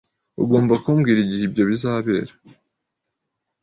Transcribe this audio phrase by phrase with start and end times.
[0.43, 2.31] Ugomba kumbwira igihe ibyo bizabera.